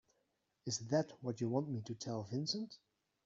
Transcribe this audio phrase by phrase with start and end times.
[0.65, 2.79] Is that what you want me to tell Vincent?